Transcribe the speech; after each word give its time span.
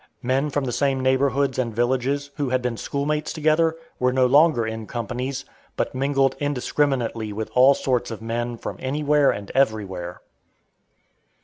Men 0.23 0.49
from 0.49 0.63
the 0.63 0.71
same 0.71 0.99
neighborhoods 1.01 1.59
and 1.59 1.75
villages, 1.75 2.31
who 2.37 2.49
had 2.49 2.63
been 2.63 2.75
schoolmates 2.75 3.31
together, 3.31 3.75
were 3.99 4.11
no 4.11 4.25
longer 4.25 4.65
in 4.65 4.87
companies, 4.87 5.45
but 5.77 5.93
mingled 5.93 6.35
indiscriminately 6.39 7.31
with 7.31 7.51
all 7.53 7.75
sorts 7.75 8.09
of 8.09 8.19
men 8.19 8.57
from 8.57 8.77
anywhere 8.79 9.29
and 9.29 9.51
everywhere. 9.53 10.21